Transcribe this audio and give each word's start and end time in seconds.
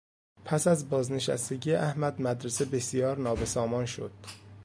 پس 0.45 0.67
از 0.67 0.89
بازنشستگی 0.89 1.73
احمد 1.75 2.21
مدرسه 2.21 2.65
بسیار 2.65 3.17
نابسامان 3.17 3.85
شد. 3.85 4.11